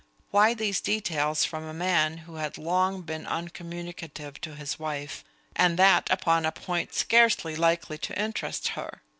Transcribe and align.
Why 0.31 0.55
these 0.55 0.81
details 0.81 1.45
from 1.45 1.63
a 1.63 1.75
man 1.75 2.17
who 2.25 2.37
had 2.37 2.57
long 2.57 3.03
been 3.03 3.27
uncommunicative 3.27 4.41
to 4.41 4.55
his 4.55 4.79
wife, 4.79 5.23
and 5.55 5.77
that 5.77 6.09
upon 6.09 6.43
a 6.43 6.51
point 6.51 6.91
scarcely 6.95 7.55
likely 7.55 7.99
to 7.99 8.19
interest 8.19 8.69
her? 8.69 9.03